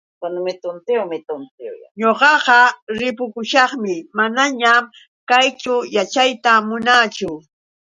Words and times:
Ñuqaqa 2.01 2.59
ripukushaqmi, 2.97 3.93
manañan 4.17 4.83
kayćhu 5.29 5.75
yaćhayta 5.95 6.51
munaachu. 6.67 7.31